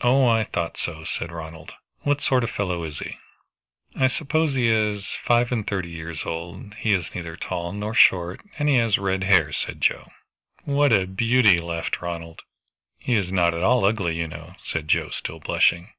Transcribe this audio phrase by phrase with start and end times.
[0.00, 1.72] "Oh I thought so," said Ronald.
[2.00, 3.18] "What sort of a fellow is he?"
[3.94, 8.40] "I suppose he is five and thirty years old; he is neither tall nor short,
[8.58, 10.08] and he has red hair," said Joe.
[10.64, 12.42] "What a beauty!" laughed Ronald.
[12.98, 15.92] "He is not at all ugly, you know," said Joe, still blushing.